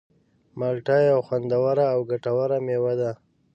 مالټه 0.59 0.97
یوه 1.09 1.21
خوندوره 1.27 1.85
او 1.93 1.99
ګټوره 2.11 2.57
مېوه 2.65 2.93
ده. 3.01 3.11